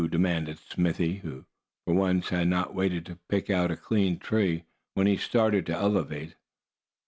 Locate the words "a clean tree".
3.69-4.63